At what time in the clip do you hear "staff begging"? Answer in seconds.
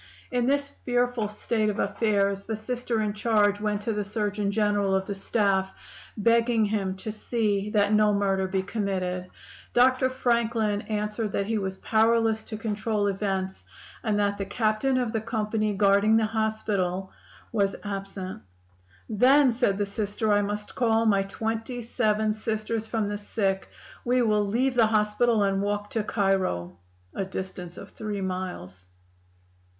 5.13-6.65